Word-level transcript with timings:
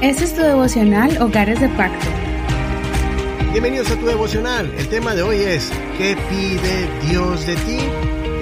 Este 0.00 0.24
es 0.24 0.34
tu 0.34 0.42
devocional 0.42 1.20
Hogares 1.20 1.60
de 1.60 1.68
Pacto. 1.70 2.06
Bienvenidos 3.52 3.90
a 3.90 3.96
tu 3.98 4.06
devocional. 4.06 4.72
El 4.76 4.88
tema 4.88 5.14
de 5.14 5.22
hoy 5.22 5.36
es 5.36 5.70
¿Qué 5.98 6.16
pide 6.28 6.88
Dios 7.08 7.46
de 7.46 7.54
ti? 7.56 7.78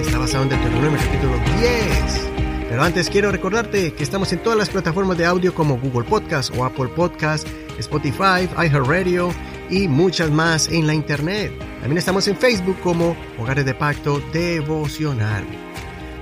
Está 0.01 0.17
basado 0.17 0.43
en 0.43 0.49
Deuteronomio 0.49 0.99
capítulo 0.99 1.33
10. 1.59 2.31
Pero 2.69 2.83
antes 2.83 3.09
quiero 3.09 3.31
recordarte 3.31 3.93
que 3.93 4.03
estamos 4.03 4.31
en 4.31 4.39
todas 4.39 4.57
las 4.57 4.69
plataformas 4.69 5.17
de 5.17 5.25
audio 5.25 5.53
como 5.53 5.77
Google 5.77 6.07
Podcast 6.07 6.55
o 6.55 6.63
Apple 6.63 6.87
Podcast, 6.95 7.47
Spotify, 7.77 8.49
iHeartRadio 8.57 9.31
y 9.69 9.87
muchas 9.87 10.31
más 10.31 10.69
en 10.69 10.87
la 10.87 10.93
internet. 10.93 11.51
También 11.81 11.97
estamos 11.97 12.27
en 12.27 12.37
Facebook 12.37 12.79
como 12.81 13.15
Hogares 13.37 13.65
de 13.65 13.73
Pacto 13.73 14.21
Devocional. 14.31 15.70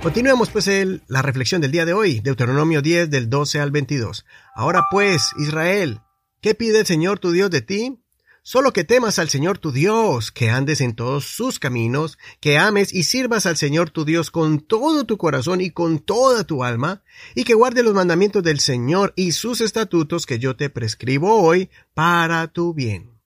Continuemos 0.02 0.48
pues 0.48 0.66
la 1.08 1.20
reflexión 1.20 1.60
del 1.60 1.72
día 1.72 1.84
de 1.84 1.92
hoy, 1.92 2.20
Deuteronomio 2.20 2.80
10 2.80 3.10
del 3.10 3.28
12 3.28 3.60
al 3.60 3.70
22. 3.70 4.24
Ahora 4.54 4.86
pues, 4.90 5.32
Israel, 5.38 6.00
¿qué 6.40 6.54
pide 6.54 6.80
el 6.80 6.86
Señor 6.86 7.18
tu 7.18 7.32
Dios 7.32 7.50
de 7.50 7.60
ti? 7.60 8.00
Solo 8.42 8.72
que 8.72 8.84
temas 8.84 9.18
al 9.18 9.28
Señor 9.28 9.58
tu 9.58 9.72
Dios, 9.72 10.32
que 10.32 10.48
andes 10.48 10.80
en 10.80 10.94
todos 10.94 11.26
sus 11.26 11.58
caminos, 11.58 12.16
que 12.40 12.56
ames 12.56 12.94
y 12.94 13.02
sirvas 13.02 13.44
al 13.44 13.58
Señor 13.58 13.90
tu 13.90 14.06
Dios 14.06 14.30
con 14.30 14.60
todo 14.60 15.04
tu 15.04 15.18
corazón 15.18 15.60
y 15.60 15.70
con 15.70 15.98
toda 15.98 16.44
tu 16.44 16.64
alma, 16.64 17.02
y 17.34 17.44
que 17.44 17.52
guarde 17.52 17.82
los 17.82 17.92
mandamientos 17.92 18.42
del 18.42 18.60
Señor 18.60 19.12
y 19.16 19.32
sus 19.32 19.60
estatutos 19.60 20.24
que 20.24 20.38
yo 20.38 20.56
te 20.56 20.70
prescribo 20.70 21.42
hoy 21.42 21.68
para 21.92 22.48
tu 22.48 22.72
bien. 22.72 23.20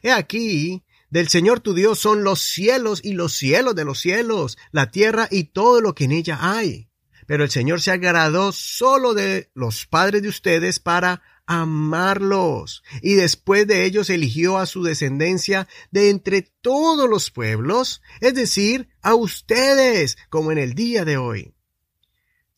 He 0.00 0.12
aquí, 0.12 0.84
del 1.14 1.28
Señor 1.28 1.60
tu 1.60 1.74
Dios 1.74 2.00
son 2.00 2.24
los 2.24 2.40
cielos 2.40 2.98
y 3.04 3.12
los 3.12 3.34
cielos 3.34 3.76
de 3.76 3.84
los 3.84 4.00
cielos, 4.00 4.58
la 4.72 4.90
tierra 4.90 5.28
y 5.30 5.44
todo 5.44 5.80
lo 5.80 5.94
que 5.94 6.06
en 6.06 6.10
ella 6.10 6.38
hay. 6.40 6.88
Pero 7.28 7.44
el 7.44 7.50
Señor 7.50 7.80
se 7.80 7.92
agradó 7.92 8.50
solo 8.50 9.14
de 9.14 9.48
los 9.54 9.86
padres 9.86 10.22
de 10.22 10.28
ustedes 10.28 10.80
para 10.80 11.22
amarlos. 11.46 12.82
Y 13.00 13.14
después 13.14 13.68
de 13.68 13.84
ellos 13.84 14.10
eligió 14.10 14.58
a 14.58 14.66
su 14.66 14.82
descendencia 14.82 15.68
de 15.92 16.10
entre 16.10 16.42
todos 16.42 17.08
los 17.08 17.30
pueblos, 17.30 18.02
es 18.20 18.34
decir, 18.34 18.88
a 19.00 19.14
ustedes, 19.14 20.18
como 20.30 20.50
en 20.50 20.58
el 20.58 20.74
día 20.74 21.04
de 21.04 21.16
hoy. 21.16 21.54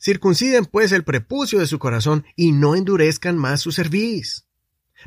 Circunciden 0.01 0.65
pues 0.65 0.93
el 0.93 1.05
prepucio 1.05 1.59
de 1.59 1.67
su 1.67 1.79
corazón 1.79 2.25
y 2.37 2.53
no 2.53 2.75
endurezcan 2.75 3.37
más 3.37 3.61
su 3.61 3.71
cerviz. 3.71 4.46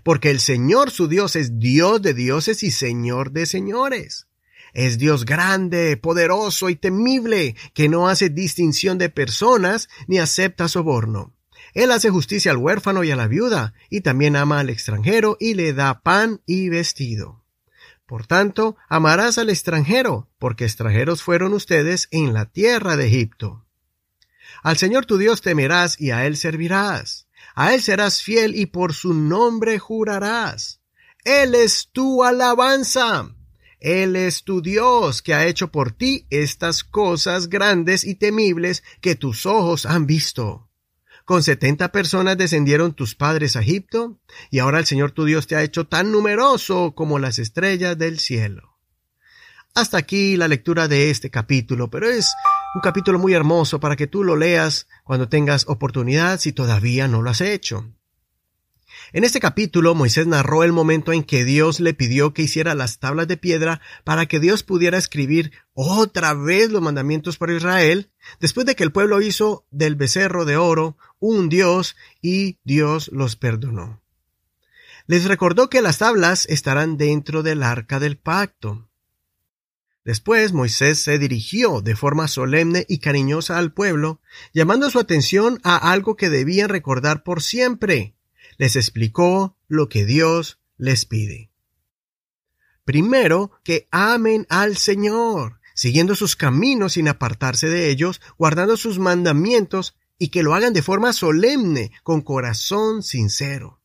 Porque 0.03 0.29
el 0.29 0.39
Señor 0.39 0.91
su 0.91 1.07
Dios 1.07 1.35
es 1.35 1.59
Dios 1.59 2.01
de 2.01 2.13
dioses 2.13 2.63
y 2.63 2.71
Señor 2.71 3.31
de 3.31 3.45
señores. 3.45 4.27
Es 4.73 4.97
Dios 4.97 5.25
grande, 5.25 5.97
poderoso 5.97 6.69
y 6.69 6.75
temible, 6.75 7.55
que 7.73 7.89
no 7.89 8.07
hace 8.07 8.29
distinción 8.29 8.97
de 8.97 9.09
personas 9.09 9.89
ni 10.07 10.19
acepta 10.19 10.67
soborno. 10.67 11.33
Él 11.73 11.91
hace 11.91 12.09
justicia 12.09 12.51
al 12.51 12.57
huérfano 12.57 13.03
y 13.03 13.11
a 13.11 13.15
la 13.15 13.27
viuda, 13.27 13.73
y 13.89 14.01
también 14.01 14.35
ama 14.35 14.59
al 14.59 14.69
extranjero 14.69 15.37
y 15.39 15.53
le 15.53 15.73
da 15.73 16.01
pan 16.01 16.41
y 16.45 16.69
vestido. 16.69 17.43
Por 18.05 18.25
tanto, 18.25 18.75
amarás 18.87 19.37
al 19.37 19.49
extranjero, 19.49 20.29
porque 20.39 20.65
extranjeros 20.65 21.21
fueron 21.21 21.53
ustedes 21.53 22.07
en 22.11 22.33
la 22.33 22.45
tierra 22.45 22.97
de 22.97 23.07
Egipto. 23.07 23.65
Al 24.63 24.77
Señor 24.77 25.05
tu 25.05 25.17
Dios 25.17 25.41
temerás 25.41 25.99
y 26.01 26.11
a 26.11 26.25
Él 26.25 26.35
servirás. 26.35 27.27
A 27.55 27.73
Él 27.73 27.81
serás 27.81 28.21
fiel 28.21 28.55
y 28.55 28.67
por 28.67 28.93
su 28.93 29.13
nombre 29.13 29.79
jurarás. 29.79 30.81
Él 31.23 31.55
es 31.55 31.89
tu 31.91 32.23
alabanza. 32.23 33.35
Él 33.79 34.15
es 34.15 34.43
tu 34.43 34.61
Dios 34.61 35.21
que 35.21 35.33
ha 35.33 35.45
hecho 35.45 35.71
por 35.71 35.91
ti 35.91 36.25
estas 36.29 36.83
cosas 36.83 37.47
grandes 37.47 38.03
y 38.03 38.15
temibles 38.15 38.83
que 39.01 39.15
tus 39.15 39.45
ojos 39.45 39.85
han 39.85 40.05
visto. 40.05 40.69
Con 41.23 41.43
setenta 41.43 41.91
personas 41.91 42.37
descendieron 42.37 42.93
tus 42.93 43.13
padres 43.13 43.55
a 43.55 43.61
Egipto, 43.61 44.19
y 44.49 44.59
ahora 44.59 44.79
el 44.79 44.85
Señor 44.85 45.11
tu 45.11 45.25
Dios 45.25 45.45
te 45.45 45.55
ha 45.55 45.61
hecho 45.61 45.85
tan 45.85 46.11
numeroso 46.11 46.93
como 46.95 47.19
las 47.19 47.37
estrellas 47.37 47.97
del 47.97 48.19
cielo. 48.19 48.79
Hasta 49.75 49.97
aquí 49.97 50.35
la 50.35 50.47
lectura 50.47 50.87
de 50.87 51.11
este 51.11 51.29
capítulo, 51.29 51.89
pero 51.89 52.09
es 52.09 52.33
un 52.75 52.81
capítulo 52.81 53.17
muy 53.17 53.33
hermoso 53.33 53.79
para 53.79 53.95
que 53.95 54.07
tú 54.07 54.23
lo 54.23 54.35
leas 54.35 54.87
cuando 55.03 55.27
tengas 55.27 55.65
oportunidad 55.67 56.39
si 56.39 56.53
todavía 56.53 57.07
no 57.07 57.21
lo 57.21 57.29
has 57.29 57.41
hecho. 57.41 57.85
En 59.11 59.23
este 59.23 59.39
capítulo 59.39 59.95
Moisés 59.95 60.27
narró 60.27 60.63
el 60.63 60.71
momento 60.71 61.11
en 61.11 61.23
que 61.23 61.45
Dios 61.45 61.79
le 61.79 61.93
pidió 61.93 62.33
que 62.33 62.43
hiciera 62.43 62.75
las 62.75 62.99
tablas 62.99 63.27
de 63.27 63.37
piedra 63.37 63.81
para 64.03 64.27
que 64.27 64.39
Dios 64.39 64.63
pudiera 64.63 64.97
escribir 64.97 65.51
otra 65.73 66.33
vez 66.33 66.69
los 66.69 66.81
mandamientos 66.81 67.37
para 67.37 67.53
Israel, 67.53 68.11
después 68.39 68.65
de 68.67 68.75
que 68.75 68.83
el 68.83 68.91
pueblo 68.91 69.21
hizo 69.21 69.65
del 69.71 69.95
becerro 69.95 70.45
de 70.45 70.57
oro 70.57 70.97
un 71.19 71.49
Dios 71.49 71.95
y 72.21 72.59
Dios 72.63 73.09
los 73.11 73.35
perdonó. 73.35 74.01
Les 75.07 75.25
recordó 75.25 75.71
que 75.71 75.81
las 75.81 75.97
tablas 75.97 76.45
estarán 76.47 76.97
dentro 76.97 77.41
del 77.41 77.63
arca 77.63 77.99
del 77.99 78.17
pacto. 78.17 78.88
Después 80.09 80.53
Moisés 80.53 81.03
se 81.03 81.19
dirigió 81.19 81.81
de 81.81 81.95
forma 81.95 82.27
solemne 82.27 82.83
y 82.89 82.97
cariñosa 82.97 83.59
al 83.59 83.73
pueblo, 83.73 84.21
llamando 84.55 84.89
su 84.89 84.97
atención 84.97 85.59
a 85.63 85.91
algo 85.91 86.15
que 86.15 86.31
debían 86.31 86.69
recordar 86.69 87.21
por 87.21 87.43
siempre, 87.43 88.15
les 88.57 88.75
explicó 88.75 89.55
lo 89.67 89.87
que 89.87 90.05
Dios 90.05 90.57
les 90.79 91.05
pide. 91.05 91.51
Primero, 92.85 93.51
que 93.63 93.87
amen 93.91 94.47
al 94.49 94.77
Señor, 94.77 95.59
siguiendo 95.75 96.15
sus 96.15 96.35
caminos 96.35 96.93
sin 96.93 97.07
apartarse 97.07 97.69
de 97.69 97.91
ellos, 97.91 98.19
guardando 98.35 98.77
sus 98.77 98.97
mandamientos 98.97 99.95
y 100.17 100.29
que 100.29 100.41
lo 100.41 100.55
hagan 100.55 100.73
de 100.73 100.81
forma 100.81 101.13
solemne, 101.13 101.91
con 102.01 102.21
corazón 102.21 103.03
sincero. 103.03 103.78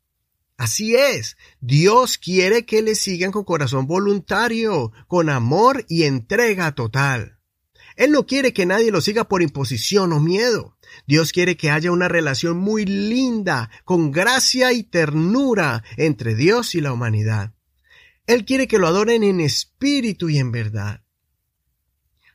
Así 0.57 0.95
es, 0.95 1.37
Dios 1.61 2.17
quiere 2.19 2.65
que 2.65 2.81
le 2.83 2.95
sigan 2.95 3.33
con 3.33 3.45
corazón 3.45 3.87
voluntario, 3.87 4.93
con 5.09 5.29
amor 5.29 5.85
y 5.89 6.05
entrega 6.05 6.75
total. 6.75 7.41
Él 7.97 8.13
no 8.13 8.27
quiere 8.27 8.53
que 8.53 8.67
nadie 8.67 8.91
lo 8.91 9.01
siga 9.01 9.25
por 9.25 9.43
imposición 9.43 10.13
o 10.13 10.21
miedo. 10.21 10.77
Dios 11.07 11.33
quiere 11.33 11.57
que 11.57 11.71
haya 11.71 11.93
una 11.93 12.09
relación 12.09 12.57
muy 12.57 12.85
linda, 12.85 13.71
con 13.85 14.11
gracia 14.11 14.73
y 14.73 14.83
ternura 14.83 15.83
entre 15.97 16.35
Dios 16.35 16.75
y 16.75 16.81
la 16.81 16.93
humanidad. 16.93 17.55
Él 18.27 18.45
quiere 18.45 18.67
que 18.67 18.79
lo 18.79 18.87
adoren 18.87 19.23
en 19.23 19.41
espíritu 19.41 20.29
y 20.29 20.39
en 20.39 20.51
verdad. 20.51 21.03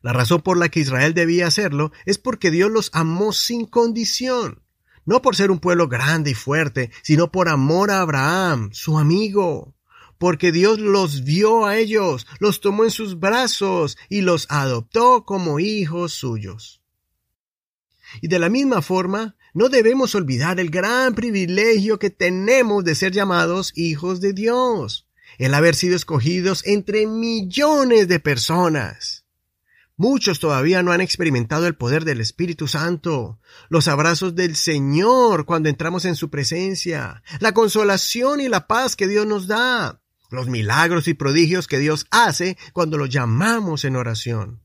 La 0.02 0.14
razón 0.14 0.42
por 0.42 0.58
la 0.58 0.70
que 0.70 0.80
Israel 0.80 1.14
debía 1.14 1.48
hacerlo 1.48 1.92
es 2.06 2.18
porque 2.18 2.52
Dios 2.52 2.72
los 2.72 2.90
amó 2.94 3.34
sin 3.34 3.66
condición, 3.66 4.64
no 5.06 5.22
por 5.22 5.36
ser 5.36 5.52
un 5.52 5.60
pueblo 5.60 5.88
grande 5.88 6.32
y 6.32 6.34
fuerte, 6.34 6.92
sino 7.02 7.32
por 7.32 7.50
amor 7.50 7.92
a 7.92 8.02
Abraham, 8.02 8.70
su 8.74 8.98
amigo, 8.98 9.76
porque 10.18 10.52
Dios 10.52 10.80
los 10.80 11.24
vio 11.24 11.66
a 11.66 11.78
ellos, 11.78 12.28
los 12.40 12.62
tomó 12.62 12.84
en 12.84 12.92
sus 12.92 13.20
brazos 13.20 13.98
y 14.10 14.22
los 14.22 14.46
adoptó 14.50 15.26
como 15.26 15.60
hijos 15.60 16.14
suyos. 16.14 16.82
Y 18.22 18.28
de 18.28 18.40
la 18.40 18.50
misma 18.50 18.82
forma, 18.82 19.36
no 19.54 19.70
debemos 19.70 20.14
olvidar 20.16 20.60
el 20.60 20.70
gran 20.70 21.16
privilegio 21.16 22.00
que 22.00 22.10
tenemos 22.10 22.84
de 22.84 22.96
ser 22.96 23.12
llamados 23.12 23.72
hijos 23.76 24.20
de 24.22 24.34
Dios, 24.34 25.08
el 25.38 25.54
haber 25.54 25.76
sido 25.76 25.96
escogidos 25.96 26.66
entre 26.66 27.08
millones 27.08 28.08
de 28.08 28.20
personas. 28.20 29.26
Muchos 30.00 30.40
todavía 30.40 30.82
no 30.82 30.94
han 30.94 31.02
experimentado 31.02 31.68
el 31.68 31.76
poder 31.76 32.06
del 32.06 32.22
Espíritu 32.22 32.70
Santo, 32.70 33.38
los 33.68 33.90
abrazos 33.90 34.34
del 34.34 34.56
Señor 34.56 35.44
cuando 35.44 35.68
entramos 35.68 36.06
en 36.06 36.16
su 36.16 36.30
presencia, 36.30 37.22
la 37.42 37.52
consolación 37.52 38.40
y 38.40 38.48
la 38.48 38.66
paz 38.66 38.96
que 38.96 39.10
Dios 39.10 39.28
nos 39.28 39.48
da, 39.48 40.02
los 40.32 40.48
milagros 40.48 41.10
y 41.10 41.16
prodigios 41.16 41.68
que 41.68 41.80
Dios 41.80 42.08
hace 42.12 42.58
cuando 42.72 42.98
lo 42.98 43.08
llamamos 43.08 43.84
en 43.84 43.98
oración. 43.98 44.62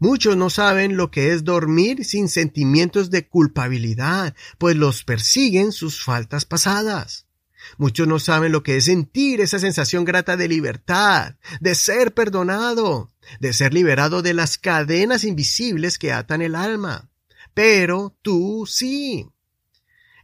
Muchos 0.00 0.36
no 0.36 0.50
saben 0.50 0.98
lo 0.98 1.10
que 1.10 1.32
es 1.32 1.44
dormir 1.44 2.04
sin 2.04 2.28
sentimientos 2.28 3.08
de 3.08 3.26
culpabilidad, 3.26 4.36
pues 4.58 4.76
los 4.76 5.02
persiguen 5.02 5.72
sus 5.72 6.04
faltas 6.04 6.44
pasadas. 6.44 7.27
Muchos 7.76 8.08
no 8.08 8.18
saben 8.18 8.52
lo 8.52 8.62
que 8.62 8.76
es 8.76 8.84
sentir 8.84 9.40
esa 9.40 9.58
sensación 9.58 10.04
grata 10.04 10.36
de 10.36 10.48
libertad, 10.48 11.36
de 11.60 11.74
ser 11.74 12.14
perdonado, 12.14 13.12
de 13.40 13.52
ser 13.52 13.74
liberado 13.74 14.22
de 14.22 14.34
las 14.34 14.58
cadenas 14.58 15.24
invisibles 15.24 15.98
que 15.98 16.12
atan 16.12 16.42
el 16.42 16.54
alma. 16.54 17.10
Pero 17.54 18.16
tú 18.22 18.64
sí. 18.66 19.28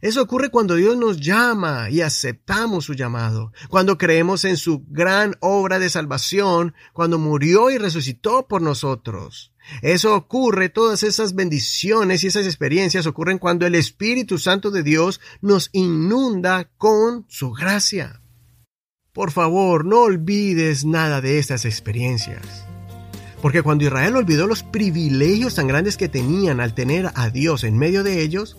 Eso 0.05 0.21
ocurre 0.21 0.51
cuando 0.51 0.75
Dios 0.75 0.95
nos 0.97 1.19
llama 1.19 1.89
y 1.89 2.01
aceptamos 2.01 2.85
su 2.85 2.93
llamado, 2.93 3.51
cuando 3.69 3.97
creemos 3.97 4.45
en 4.45 4.55
su 4.55 4.85
gran 4.87 5.33
obra 5.39 5.79
de 5.79 5.89
salvación, 5.89 6.75
cuando 6.93 7.17
murió 7.17 7.71
y 7.71 7.79
resucitó 7.79 8.47
por 8.47 8.61
nosotros. 8.61 9.51
Eso 9.81 10.15
ocurre, 10.15 10.69
todas 10.69 11.01
esas 11.01 11.33
bendiciones 11.33 12.23
y 12.23 12.27
esas 12.27 12.45
experiencias 12.45 13.07
ocurren 13.07 13.39
cuando 13.39 13.65
el 13.65 13.73
Espíritu 13.73 14.37
Santo 14.37 14.69
de 14.69 14.83
Dios 14.83 15.21
nos 15.41 15.71
inunda 15.71 16.69
con 16.77 17.25
su 17.27 17.51
gracia. 17.53 18.21
Por 19.11 19.31
favor, 19.31 19.85
no 19.85 20.01
olvides 20.01 20.85
nada 20.85 21.19
de 21.19 21.39
estas 21.39 21.65
experiencias. 21.65 22.45
Porque 23.41 23.63
cuando 23.63 23.85
Israel 23.85 24.17
olvidó 24.17 24.45
los 24.45 24.61
privilegios 24.61 25.55
tan 25.55 25.65
grandes 25.65 25.97
que 25.97 26.09
tenían 26.09 26.59
al 26.59 26.75
tener 26.75 27.09
a 27.15 27.31
Dios 27.31 27.63
en 27.63 27.79
medio 27.79 28.03
de 28.03 28.21
ellos, 28.21 28.55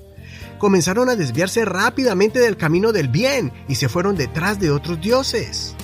comenzaron 0.59 1.09
a 1.09 1.17
desviarse 1.17 1.65
rápidamente 1.65 2.39
del 2.39 2.57
camino 2.57 2.93
del 2.93 3.09
bien 3.09 3.53
y 3.69 3.75
se 3.77 3.89
fueron 3.89 4.17
detrás 4.17 4.59
de 4.59 4.71
otros 4.71 5.01
dioses. 5.01 5.75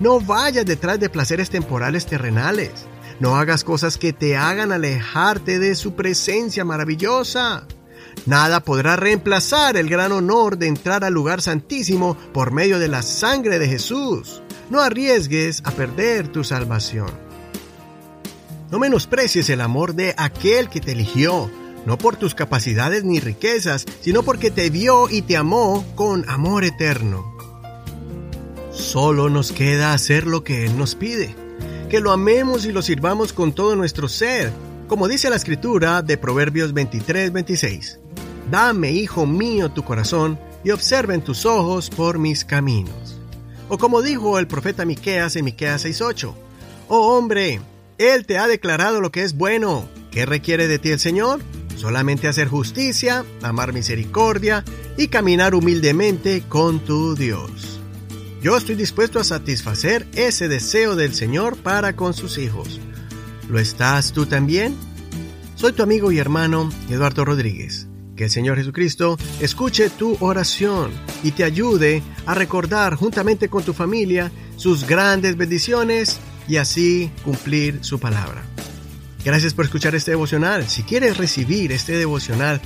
No 0.00 0.20
vayas 0.20 0.66
detrás 0.66 1.00
de 1.00 1.08
placeres 1.08 1.50
temporales 1.50 2.06
terrenales. 2.06 2.72
No 3.18 3.36
hagas 3.36 3.64
cosas 3.64 3.96
que 3.96 4.12
te 4.12 4.36
hagan 4.36 4.72
alejarte 4.72 5.58
de 5.58 5.74
su 5.74 5.94
presencia 5.94 6.64
maravillosa. 6.64 7.66
Nada 8.26 8.60
podrá 8.60 8.96
reemplazar 8.96 9.76
el 9.76 9.88
gran 9.88 10.12
honor 10.12 10.58
de 10.58 10.66
entrar 10.66 11.04
al 11.04 11.14
lugar 11.14 11.40
santísimo 11.40 12.16
por 12.32 12.50
medio 12.50 12.78
de 12.78 12.88
la 12.88 13.02
sangre 13.02 13.58
de 13.58 13.68
Jesús. 13.68 14.42
No 14.68 14.80
arriesgues 14.80 15.62
a 15.64 15.70
perder 15.70 16.28
tu 16.28 16.44
salvación. 16.44 17.10
No 18.70 18.78
menosprecies 18.80 19.48
el 19.48 19.60
amor 19.60 19.94
de 19.94 20.14
aquel 20.18 20.68
que 20.68 20.80
te 20.80 20.92
eligió, 20.92 21.50
no 21.86 21.96
por 21.96 22.16
tus 22.16 22.34
capacidades 22.34 23.04
ni 23.04 23.20
riquezas, 23.20 23.86
sino 24.00 24.22
porque 24.22 24.50
te 24.50 24.68
vio 24.68 25.08
y 25.08 25.22
te 25.22 25.36
amó 25.36 25.84
con 25.94 26.28
amor 26.28 26.64
eterno. 26.64 27.34
Solo 28.72 29.30
nos 29.30 29.52
queda 29.52 29.94
hacer 29.94 30.26
lo 30.26 30.44
que 30.44 30.66
Él 30.66 30.76
nos 30.76 30.94
pide, 30.94 31.34
que 31.88 32.00
lo 32.00 32.12
amemos 32.12 32.66
y 32.66 32.72
lo 32.72 32.82
sirvamos 32.82 33.32
con 33.32 33.54
todo 33.54 33.74
nuestro 33.76 34.08
ser, 34.08 34.52
como 34.88 35.08
dice 35.08 35.30
la 35.30 35.36
escritura 35.36 36.02
de 36.02 36.18
Proverbios 36.18 36.74
23-26. 36.74 37.98
Dame, 38.50 38.92
hijo 38.92 39.24
mío, 39.24 39.70
tu 39.70 39.82
corazón, 39.82 40.38
y 40.62 40.72
observen 40.72 41.22
tus 41.22 41.46
ojos 41.46 41.88
por 41.88 42.18
mis 42.18 42.44
caminos. 42.44 43.20
O 43.68 43.78
como 43.78 44.02
dijo 44.02 44.38
el 44.38 44.46
profeta 44.46 44.84
Miqueas 44.84 45.36
en 45.36 45.44
Miqueas 45.44 45.84
6:8, 45.84 46.34
Oh 46.88 47.16
hombre, 47.16 47.60
él 47.98 48.26
te 48.26 48.38
ha 48.38 48.46
declarado 48.46 49.00
lo 49.00 49.10
que 49.10 49.22
es 49.22 49.36
bueno. 49.36 49.88
¿Qué 50.10 50.26
requiere 50.26 50.68
de 50.68 50.78
ti 50.78 50.90
el 50.90 51.00
Señor? 51.00 51.40
Solamente 51.76 52.26
hacer 52.26 52.48
justicia, 52.48 53.24
amar 53.42 53.72
misericordia 53.72 54.64
y 54.96 55.08
caminar 55.08 55.54
humildemente 55.54 56.42
con 56.48 56.80
tu 56.80 57.14
Dios. 57.14 57.80
Yo 58.42 58.56
estoy 58.56 58.76
dispuesto 58.76 59.18
a 59.18 59.24
satisfacer 59.24 60.06
ese 60.14 60.48
deseo 60.48 60.96
del 60.96 61.14
Señor 61.14 61.56
para 61.56 61.94
con 61.94 62.14
sus 62.14 62.38
hijos. 62.38 62.80
¿Lo 63.48 63.58
estás 63.58 64.12
tú 64.12 64.26
también? 64.26 64.74
Soy 65.54 65.72
tu 65.72 65.82
amigo 65.82 66.12
y 66.12 66.18
hermano 66.18 66.70
Eduardo 66.88 67.24
Rodríguez. 67.24 67.88
Que 68.16 68.24
el 68.24 68.30
Señor 68.30 68.56
Jesucristo 68.56 69.18
escuche 69.40 69.90
tu 69.90 70.16
oración 70.20 70.90
y 71.22 71.32
te 71.32 71.44
ayude 71.44 72.02
a 72.24 72.34
recordar 72.34 72.94
juntamente 72.94 73.48
con 73.48 73.62
tu 73.62 73.74
familia 73.74 74.32
sus 74.56 74.86
grandes 74.86 75.36
bendiciones 75.36 76.18
y 76.48 76.56
así 76.56 77.10
cumplir 77.24 77.78
su 77.82 77.98
palabra. 77.98 78.55
Gracias 79.26 79.52
por 79.54 79.64
escuchar 79.64 79.96
este 79.96 80.12
devocional. 80.12 80.68
Si 80.68 80.84
quieres 80.84 81.16
recibir 81.16 81.72
este 81.72 81.98
devocional 81.98 82.60